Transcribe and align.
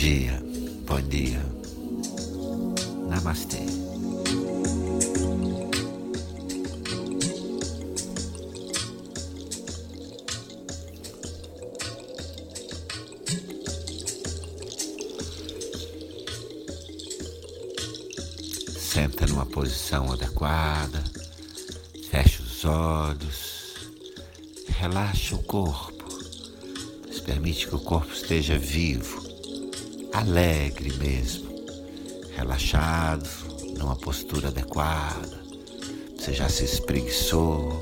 dia, 0.00 0.42
bom 0.86 0.98
dia. 1.02 1.44
Namastê. 3.06 3.58
Senta 18.78 19.26
numa 19.26 19.44
posição 19.44 20.10
adequada, 20.10 21.04
fecha 22.10 22.42
os 22.42 22.64
olhos, 22.64 23.74
relaxa 24.66 25.34
o 25.34 25.42
corpo, 25.42 26.08
mas 27.06 27.20
permite 27.20 27.68
que 27.68 27.74
o 27.74 27.80
corpo 27.80 28.14
esteja 28.14 28.58
vivo, 28.58 29.29
alegre 30.20 30.92
mesmo, 30.98 31.48
relaxado, 32.36 33.28
numa 33.78 33.96
postura 33.96 34.48
adequada. 34.48 35.40
Você 36.16 36.34
já 36.34 36.48
se 36.48 36.64
espreguiçou, 36.64 37.72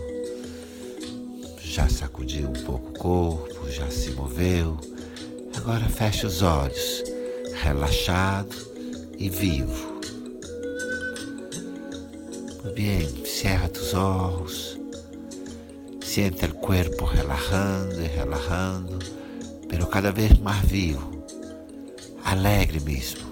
já 1.61 1.89
sacudiu 1.89 2.49
um 2.49 2.65
pouco 2.65 2.91
o 2.91 2.99
corpo, 2.99 3.71
já 3.71 3.91
se 3.91 4.11
moveu. 4.11 4.79
Agora 5.57 5.89
fecha 5.89 6.29
os 6.29 6.41
olhos, 6.43 7.03
relaxado 7.63 8.55
e 9.19 9.29
vivo. 9.29 9.99
Bien, 12.75 13.09
cierra 13.27 13.69
tus 13.69 13.93
ojos. 13.95 14.79
Siente 16.01 16.47
el 16.47 16.55
cuerpo 16.55 17.07
relajando 17.07 18.01
y 18.01 18.07
relajando, 18.07 18.99
pero 19.69 19.91
cada 19.91 20.13
vez 20.13 20.41
más 20.41 20.65
vivo, 20.71 21.08
alegre 22.31 22.79
mismo. 22.81 23.27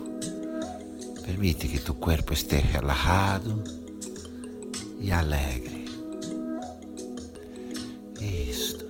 Permite 1.23 1.69
que 1.69 1.79
tu 1.79 1.93
cuerpo 1.93 2.33
esté 2.33 2.57
relajado 2.57 3.63
e 4.99 5.13
alegre. 5.13 5.85
Isto. 8.19 8.87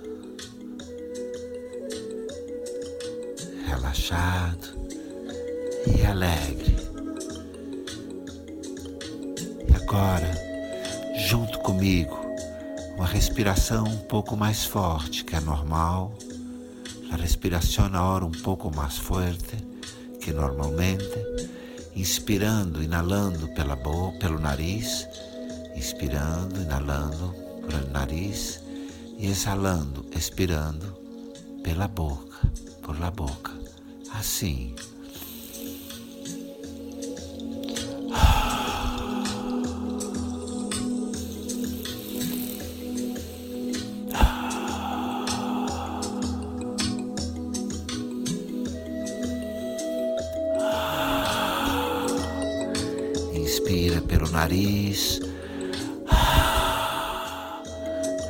Relaxado 3.65 4.67
e 5.85 6.05
alegre. 6.05 6.77
E 9.67 9.75
agora 9.75 10.31
junto 11.27 11.59
comigo 11.59 12.17
uma 12.95 13.05
respiração 13.05 13.83
um 13.83 13.97
pouco 13.97 14.37
mais 14.37 14.63
forte 14.63 15.25
que 15.25 15.35
a 15.35 15.41
normal, 15.41 16.13
a 17.11 17.17
respiração 17.17 17.87
agora 17.87 18.23
um 18.23 18.31
pouco 18.31 18.73
mais 18.73 18.97
forte 18.97 19.66
que 20.27 20.33
normalmente, 20.33 21.07
inspirando, 21.95 22.83
inalando 22.83 23.47
pela 23.53 23.77
boca, 23.77 24.19
pelo 24.19 24.37
nariz, 24.37 25.07
inspirando, 25.73 26.61
inalando 26.61 27.33
pelo 27.65 27.87
nariz 27.91 28.59
e 29.17 29.27
exalando, 29.27 30.05
expirando 30.13 30.99
pela 31.63 31.87
boca, 31.87 32.39
por 32.81 32.99
la 32.99 33.09
boca, 33.09 33.53
assim. 34.11 34.75
Nariz. 54.37 55.19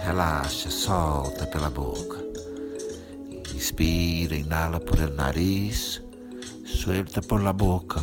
Relaxa, 0.06 0.70
solta 0.72 1.46
pela 1.48 1.70
boca. 1.70 2.18
Inspira, 3.54 4.38
inala 4.38 4.80
por 4.80 5.00
el 5.02 5.14
nariz, 5.14 6.02
suelta 6.64 7.22
por 7.22 7.42
la 7.44 7.52
boca. 7.52 8.02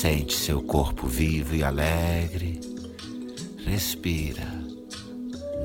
Sente 0.00 0.34
seu 0.34 0.62
corpo 0.62 1.06
vivo 1.06 1.54
e 1.54 1.62
alegre. 1.62 2.58
Respira, 3.66 4.48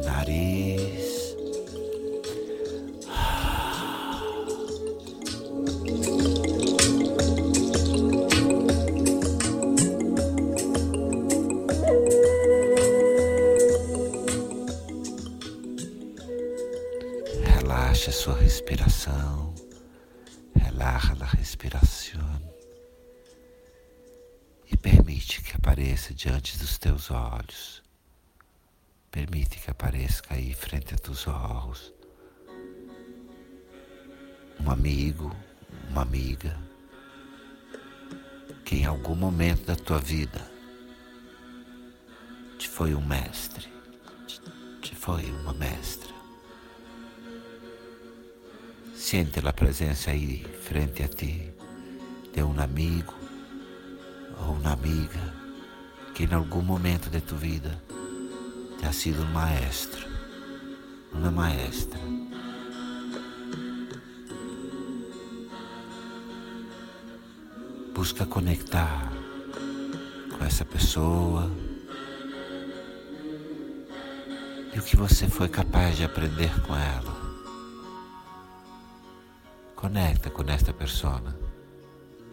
nariz. 0.03 1.15
Relaxa 17.41 18.11
sua 18.11 18.35
respiração, 18.35 19.53
relaxa 20.53 21.15
a 21.21 21.25
respiração 21.25 22.34
apareça 25.75 26.13
diante 26.13 26.57
dos 26.57 26.77
teus 26.77 27.11
olhos. 27.11 27.83
Permite 29.11 29.59
que 29.59 29.69
apareça 29.69 30.21
aí 30.29 30.53
frente 30.53 30.93
a 30.93 30.97
teus 30.97 31.27
olhos 31.27 31.93
um 34.57 34.71
amigo, 34.71 35.35
uma 35.89 36.03
amiga 36.03 36.57
que 38.63 38.77
em 38.77 38.85
algum 38.85 39.15
momento 39.15 39.65
da 39.65 39.75
tua 39.75 39.99
vida 39.99 40.49
te 42.57 42.69
foi 42.69 42.95
um 42.95 43.05
mestre, 43.05 43.67
te 44.81 44.95
foi 44.95 45.29
uma 45.29 45.53
mestra. 45.53 46.13
Siente 48.95 49.45
a 49.45 49.51
presença 49.51 50.11
aí 50.11 50.41
frente 50.63 51.03
a 51.03 51.09
ti 51.09 51.53
de 52.33 52.41
um 52.41 52.57
amigo 52.61 53.13
ou 54.39 54.53
uma 54.53 54.71
amiga 54.71 55.44
que 56.15 56.23
em 56.23 56.33
algum 56.33 56.61
momento 56.61 57.09
de 57.09 57.19
tu 57.19 57.35
vida 57.35 57.77
te 58.79 58.85
ha 58.85 58.93
sido 58.93 59.21
um 59.21 59.31
maestro, 59.33 60.07
uma 61.11 61.29
maestra. 61.29 61.99
Busca 67.93 68.25
conectar 68.25 69.11
com 70.37 70.45
essa 70.45 70.63
pessoa 70.63 71.51
e 74.73 74.79
o 74.79 74.83
que 74.83 74.95
você 74.95 75.27
foi 75.27 75.49
capaz 75.49 75.97
de 75.97 76.05
aprender 76.05 76.61
com 76.61 76.73
ela. 76.73 77.13
Conecta 79.75 80.29
con 80.29 80.49
esta 80.49 80.71
persona 80.71 81.35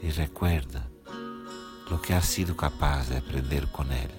y 0.01 0.09
recuerda 0.11 0.92
lo 1.91 2.01
que 2.01 2.15
has 2.15 2.27
sido 2.27 2.57
capaz 2.57 3.09
de 3.09 3.19
aprender 3.19 3.67
con 3.69 3.91
él. 3.93 4.11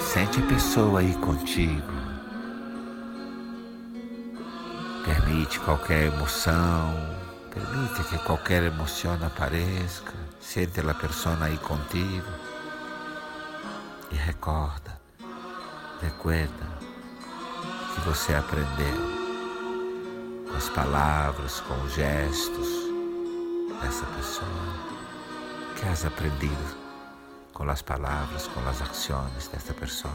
Sente 0.00 0.38
a 0.38 0.46
pessoa 0.46 1.00
aí 1.00 1.12
contigo. 1.14 2.13
Permite 5.44 5.60
qualquer 5.60 6.04
emoção, 6.04 6.94
permite 7.52 8.02
que 8.04 8.18
qualquer 8.24 8.62
emoção 8.62 9.12
apareça. 9.26 10.02
Sente 10.40 10.80
a 10.80 10.94
pessoa 10.94 11.36
aí 11.42 11.58
contigo. 11.58 12.26
E 14.10 14.14
recorda, 14.14 14.98
recuerda 16.00 16.66
que 17.94 18.00
você 18.08 18.34
aprendeu 18.34 18.96
com 20.48 20.56
as 20.56 20.70
palavras, 20.70 21.60
com 21.60 21.74
os 21.82 21.92
gestos 21.92 22.68
dessa 23.82 24.06
pessoa 24.16 24.48
que 25.76 25.86
has 25.86 26.06
aprendido 26.06 26.74
com 27.52 27.68
as 27.68 27.82
palavras, 27.82 28.48
com 28.48 28.66
as 28.66 28.80
ações 28.80 29.48
desta 29.48 29.74
pessoa. 29.74 30.14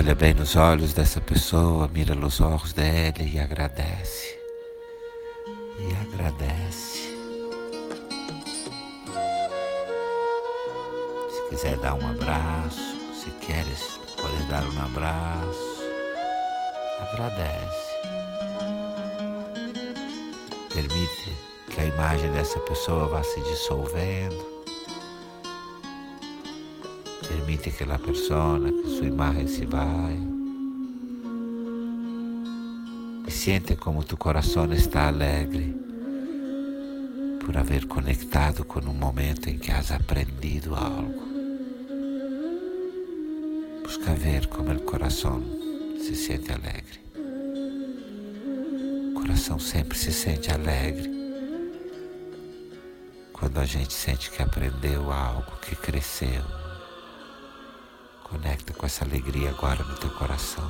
Olha 0.00 0.14
bem 0.14 0.32
nos 0.32 0.56
olhos 0.56 0.94
dessa 0.94 1.20
pessoa, 1.20 1.86
mira 1.92 2.14
nos 2.14 2.40
olhos 2.40 2.72
dela 2.72 3.20
e 3.20 3.38
agradece. 3.38 4.34
E 5.78 5.92
agradece. 6.00 7.14
Se 11.28 11.48
quiser 11.50 11.76
dar 11.80 11.92
um 11.92 12.10
abraço, 12.12 12.80
se 13.12 13.30
queres, 13.44 14.00
pode 14.16 14.42
dar 14.44 14.64
um 14.64 14.84
abraço. 14.86 15.82
Agradece. 17.12 17.90
Permite 20.72 21.36
que 21.68 21.78
a 21.78 21.84
imagem 21.84 22.32
dessa 22.32 22.58
pessoa 22.60 23.06
vá 23.06 23.22
se 23.22 23.38
dissolvendo 23.42 24.59
Permite 27.30 27.70
que 27.70 27.84
a 27.84 27.96
persona, 27.96 28.72
que 28.72 28.88
sua 28.88 29.06
imagem 29.06 29.46
se 29.46 29.64
vá. 29.64 29.86
E 33.24 33.30
siente 33.30 33.76
como 33.76 34.02
tu 34.02 34.16
coração 34.16 34.72
está 34.72 35.06
alegre 35.06 35.72
por 37.46 37.56
haver 37.56 37.86
conectado 37.86 38.64
com 38.64 38.80
um 38.80 38.92
momento 38.92 39.48
em 39.48 39.56
que 39.58 39.70
has 39.70 39.92
aprendido 39.92 40.74
algo. 40.74 41.22
Busca 43.84 44.12
ver 44.12 44.48
como 44.48 44.72
o 44.72 44.80
coração 44.80 45.40
se 45.98 46.16
sente 46.16 46.50
alegre. 46.50 47.00
O 49.10 49.20
coração 49.20 49.56
sempre 49.60 49.96
se 49.96 50.12
sente 50.12 50.50
alegre 50.50 51.08
quando 53.32 53.58
a 53.58 53.64
gente 53.64 53.94
sente 53.94 54.30
que 54.32 54.42
aprendeu 54.42 55.12
algo, 55.12 55.52
que 55.62 55.76
cresceu. 55.76 56.59
Conecta 58.30 58.72
com 58.72 58.86
essa 58.86 59.04
alegria 59.04 59.50
agora 59.50 59.82
no 59.82 59.96
teu 59.96 60.08
coração. 60.10 60.64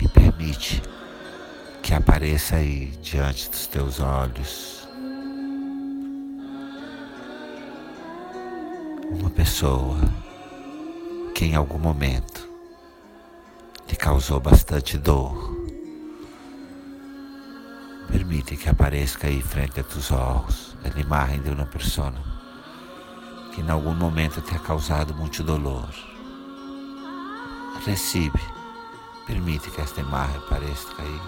E 0.00 0.08
permite 0.08 0.82
que 1.80 1.94
apareça 1.94 2.56
aí 2.56 2.86
diante 3.00 3.48
dos 3.48 3.68
teus 3.68 4.00
olhos 4.00 4.88
uma 9.10 9.30
pessoa 9.30 9.96
que 11.34 11.44
em 11.44 11.54
algum 11.54 11.78
momento 11.78 12.37
te 13.88 13.96
causou 13.96 14.38
bastante 14.38 14.98
dor. 14.98 15.56
Permite 18.06 18.54
que 18.54 18.68
apareça 18.68 19.26
aí 19.26 19.40
frente 19.40 19.80
a 19.80 19.82
tus 19.82 20.10
olhos 20.10 20.76
a 20.84 21.00
imagem 21.00 21.40
de 21.40 21.50
uma 21.50 21.64
pessoa 21.64 22.12
que 23.54 23.62
em 23.62 23.70
algum 23.70 23.94
momento 23.94 24.42
te 24.42 24.54
ha 24.54 24.58
causado 24.58 25.14
muito 25.14 25.42
dolor. 25.42 25.88
Recebe, 27.86 28.40
permite 29.26 29.70
que 29.70 29.80
esta 29.80 30.02
imagem 30.02 30.36
apareça 30.36 30.88
aí. 30.98 31.20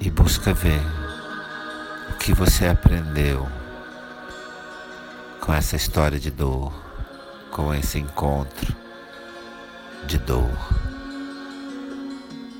E 0.00 0.10
busca 0.10 0.54
ver 0.54 1.05
que 2.26 2.34
você 2.34 2.66
aprendeu 2.66 3.46
com 5.40 5.54
essa 5.54 5.76
história 5.76 6.18
de 6.18 6.28
dor, 6.28 6.72
com 7.52 7.72
esse 7.72 8.00
encontro 8.00 8.74
de 10.08 10.18
dor. 10.18 10.50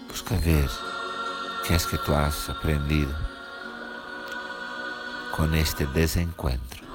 Busca 0.07 0.37
ver 0.37 0.67
o 0.67 1.63
que 1.65 1.75
é 1.75 1.79
que 1.79 1.99
tu 1.99 2.15
has 2.15 2.49
aprendido 2.49 3.13
com 5.33 5.53
este 5.57 5.85
desencontro 5.87 6.87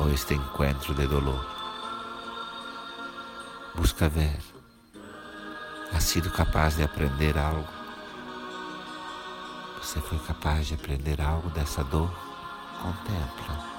ou 0.00 0.12
este 0.12 0.34
encontro 0.34 0.94
de 0.94 1.06
dolor. 1.06 1.46
Busca 3.76 4.08
ver. 4.08 4.40
Has 5.92 6.02
sido 6.02 6.28
capaz 6.28 6.74
de 6.74 6.82
aprender 6.82 7.38
algo 7.38 7.75
você 9.86 10.00
foi 10.00 10.18
capaz 10.18 10.66
de 10.66 10.74
aprender 10.74 11.20
algo 11.20 11.48
dessa 11.50 11.84
dor? 11.84 12.10
Contempla. 12.82 13.75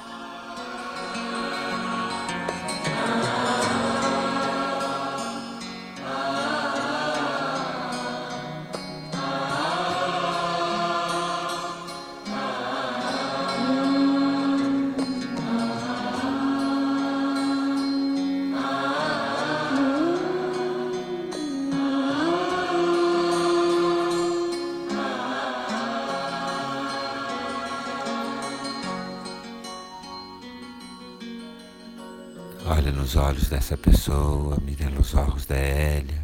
Olha 32.69 32.91
nos 32.91 33.15
olhos 33.15 33.47
dessa 33.47 33.77
pessoa, 33.77 34.57
mira 34.61 34.89
nos 34.89 35.13
olhos 35.13 35.45
dela. 35.45 36.21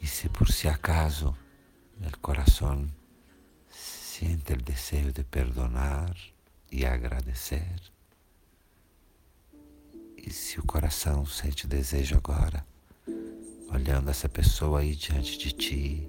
E 0.00 0.06
se 0.06 0.28
por 0.28 0.46
si 0.46 0.68
acaso 0.68 1.36
o 2.00 2.18
coração 2.18 2.86
sente 3.68 4.52
o 4.52 4.62
desejo 4.62 5.12
de 5.12 5.24
perdonar 5.24 6.16
e 6.70 6.86
agradecer, 6.86 7.80
e 10.16 10.32
se 10.32 10.60
o 10.60 10.64
coração 10.64 11.26
sente 11.26 11.66
desejo 11.66 12.16
agora, 12.16 12.64
olhando 13.72 14.08
essa 14.08 14.28
pessoa 14.28 14.80
aí 14.80 14.94
diante 14.94 15.36
de 15.36 15.50
ti, 15.50 16.08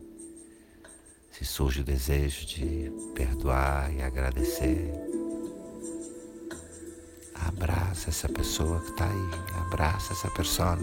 se 1.32 1.44
surge 1.44 1.82
o 1.82 1.84
desejo 1.84 2.46
de 2.46 2.91
perdoar 3.15 3.91
e 3.91 4.03
agradecer, 4.03 4.94
Abraça 7.62 8.10
essa 8.10 8.27
pessoa 8.27 8.80
que 8.80 8.89
está 8.89 9.06
aí, 9.06 9.30
abraça 9.68 10.13
essa 10.13 10.32
persona. 10.32 10.82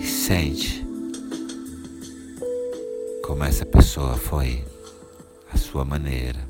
E 0.00 0.04
sente 0.04 0.84
como 3.24 3.44
essa 3.44 3.64
pessoa 3.64 4.16
foi 4.16 4.64
a 5.54 5.56
sua 5.56 5.84
maneira, 5.84 6.40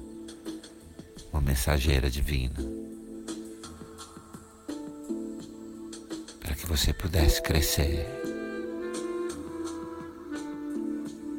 uma 1.31 1.43
mensageira 1.43 2.09
divina. 2.09 2.79
Você 6.69 6.93
pudesse 6.93 7.41
crescer. 7.41 8.07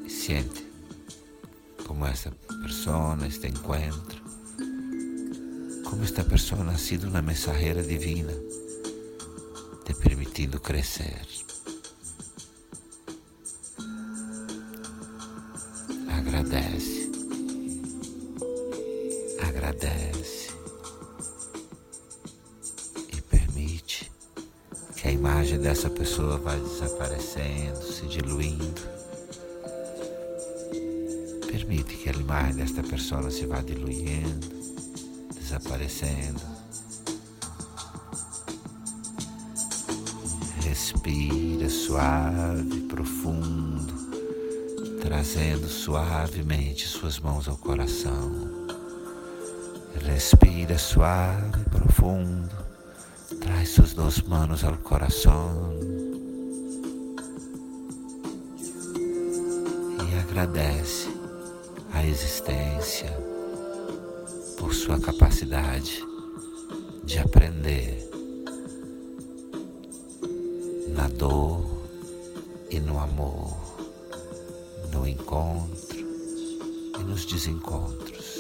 E 0.03 0.09
siente 0.09 0.65
como 1.85 2.07
essa 2.07 2.31
persona, 2.63 3.27
este 3.27 3.47
encontro, 3.47 4.19
como 5.87 6.03
esta 6.03 6.23
persona 6.23 6.71
ha 6.71 6.77
sido 6.79 7.07
uma 7.07 7.21
mensageira 7.21 7.83
divina, 7.83 8.33
te 9.85 9.93
permitindo 9.93 10.59
crescer. 10.59 11.27
agradece, 16.11 17.09
agradece 19.41 20.38
imagem 25.49 25.59
dessa 25.59 25.89
pessoa 25.89 26.37
vá 26.37 26.53
desaparecendo, 26.53 27.81
se 27.81 28.05
diluindo. 28.05 28.81
Permite 31.47 31.95
que 31.95 32.09
a 32.09 32.13
imagem 32.13 32.55
desta 32.57 32.83
pessoa 32.83 33.31
se 33.31 33.47
vá 33.47 33.59
diluindo, 33.61 34.47
desaparecendo. 35.33 36.41
Respira 40.61 41.67
suave, 41.67 42.81
profundo 42.81 43.97
trazendo 45.01 45.67
suavemente 45.67 46.87
suas 46.87 47.19
mãos 47.19 47.47
ao 47.47 47.57
coração. 47.57 48.31
Respira 50.05 50.77
suave, 50.77 51.63
profundo, 51.71 52.68
traz 53.37 53.69
suas 53.69 53.93
duas 53.93 54.21
mãos 54.21 54.63
ao 54.63 54.77
coração 54.77 55.73
e 60.09 60.19
agradece 60.19 61.09
a 61.93 62.05
existência 62.05 63.11
por 64.57 64.73
sua 64.73 64.99
capacidade 64.99 66.03
de 67.03 67.19
aprender 67.19 68.09
na 70.89 71.07
dor 71.07 71.65
e 72.69 72.79
no 72.79 72.99
amor 72.99 73.69
no 74.91 75.07
encontro 75.07 75.99
e 76.99 77.03
nos 77.03 77.25
desencontros. 77.25 78.38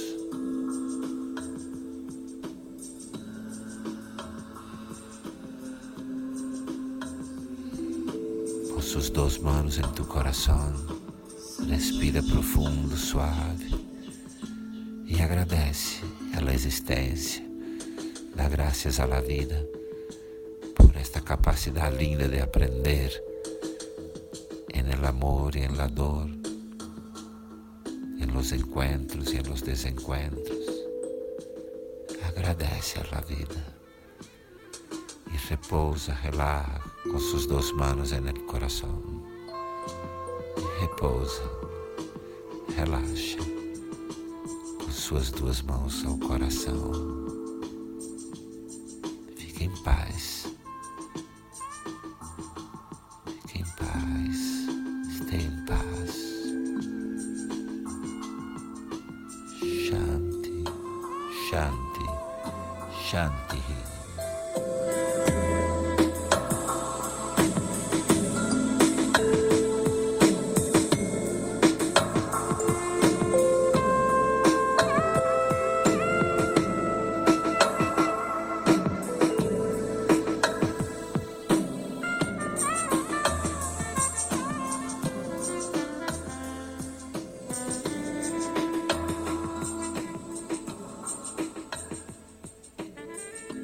Duas 9.19 9.37
mãos 9.37 9.77
em 9.77 9.93
tu 9.95 10.05
coração, 10.05 10.73
respira 11.67 12.23
profundo, 12.23 12.95
suave 12.95 13.69
e 15.05 15.21
agradece 15.21 15.99
a 16.33 16.53
existência, 16.53 17.43
dá 18.33 18.47
graças 18.47 18.97
à 18.97 19.19
vida 19.19 19.67
por 20.73 20.95
esta 20.95 21.19
capacidade 21.19 21.97
linda 21.97 22.29
de 22.29 22.39
aprender 22.39 23.11
en 24.73 24.89
el 24.89 25.03
amor 25.03 25.53
y 25.57 25.63
en 25.63 25.75
la 25.75 25.87
dor 25.87 26.29
en 28.21 28.33
los 28.33 28.53
encuentros 28.53 29.33
y 29.33 29.37
en 29.37 29.49
los 29.49 29.65
desencuentros. 29.65 30.65
Agradece 32.25 33.01
a 33.01 33.15
la 33.15 33.21
vida 33.23 33.65
y 35.33 35.37
repousa, 35.49 36.17
relaja 36.23 36.88
con 37.03 37.19
sus 37.19 37.47
dos 37.47 37.73
manos 37.73 38.11
en 38.11 38.27
el 38.27 38.45
corazón. 38.45 39.23
Repousa, 40.79 41.43
relaxa 42.75 43.37
com 44.77 44.91
suas 44.91 45.31
duas 45.31 45.61
mãos 45.61 46.05
ao 46.05 46.17
coração. 46.17 46.91
Fique 49.35 49.65
em 49.65 49.83
paz. 49.83 50.48